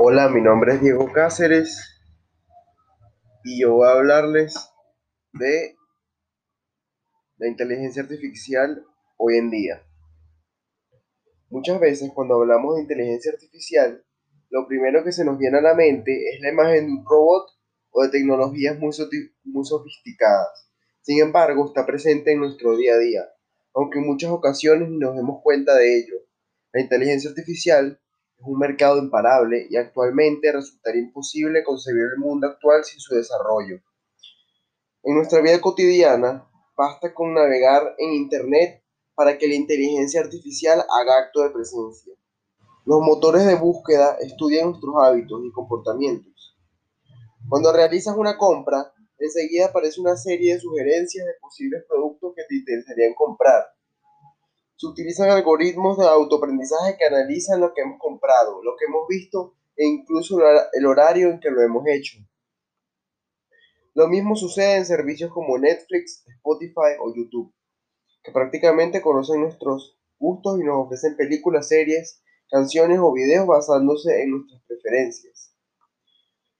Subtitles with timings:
[0.00, 2.00] Hola, mi nombre es Diego Cáceres
[3.42, 4.54] y yo voy a hablarles
[5.32, 5.74] de
[7.36, 8.86] la inteligencia artificial
[9.16, 9.82] hoy en día.
[11.50, 14.04] Muchas veces cuando hablamos de inteligencia artificial,
[14.50, 17.50] lo primero que se nos viene a la mente es la imagen de un robot
[17.90, 20.70] o de tecnologías muy, sofisticadas.
[21.00, 23.24] Sin embargo, está presente en nuestro día a día,
[23.74, 26.14] aunque en muchas ocasiones nos demos cuenta de ello.
[26.72, 28.00] La inteligencia artificial
[28.38, 33.80] es un mercado imparable y actualmente resultaría imposible concebir el mundo actual sin su desarrollo.
[35.02, 38.84] En nuestra vida cotidiana, basta con navegar en Internet
[39.14, 42.14] para que la inteligencia artificial haga acto de presencia.
[42.84, 46.56] Los motores de búsqueda estudian nuestros hábitos y comportamientos.
[47.48, 52.54] Cuando realizas una compra, enseguida aparece una serie de sugerencias de posibles productos que te
[52.54, 53.64] interesarían comprar
[54.78, 59.56] se utilizan algoritmos de autoaprendizaje que analizan lo que hemos comprado, lo que hemos visto
[59.76, 60.38] e incluso
[60.72, 62.18] el horario en que lo hemos hecho.
[63.94, 67.52] Lo mismo sucede en servicios como Netflix, Spotify o YouTube,
[68.22, 74.30] que prácticamente conocen nuestros gustos y nos ofrecen películas, series, canciones o videos basándose en
[74.30, 75.56] nuestras preferencias.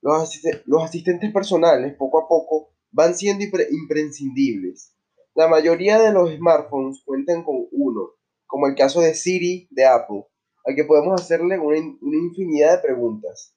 [0.00, 4.96] Los, asistentes personales poco a poco van siendo imprescindibles
[5.34, 8.10] la mayoría de los smartphones cuentan con uno,
[8.46, 10.26] como el caso de Siri de Apple,
[10.64, 13.54] al que podemos hacerle una, infinidad de preguntas.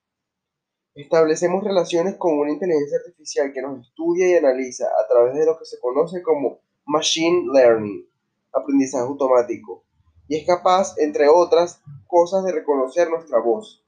[0.93, 5.57] Establecemos relaciones con una inteligencia artificial que nos estudia y analiza a través de lo
[5.57, 8.07] que se conoce como Machine Learning,
[8.51, 9.83] aprendizaje automático,
[10.27, 13.83] y es capaz, entre otras cosas, de reconocer nuestra voz.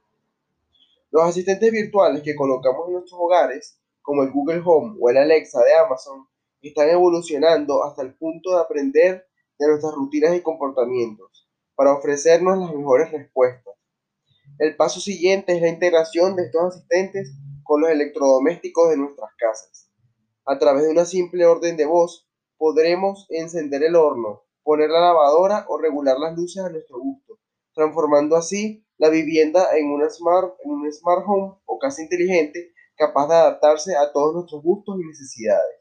[1.11, 5.61] Los asistentes virtuales que colocamos en nuestros hogares, como el Google Home o el Alexa
[5.61, 6.27] de Amazon,
[6.69, 9.27] están evolucionando hasta el punto de aprender
[9.57, 13.73] de nuestras rutinas y comportamientos para ofrecernos las mejores respuestas.
[14.57, 19.89] El paso siguiente es la integración de estos asistentes con los electrodomésticos de nuestras casas.
[20.45, 25.65] A través de una simple orden de voz podremos encender el horno, poner la lavadora
[25.67, 27.39] o regular las luces a nuestro gusto,
[27.73, 33.95] transformando así la vivienda en, en un smart home o casa inteligente capaz de adaptarse
[33.95, 35.74] a todos nuestros gustos y necesidades.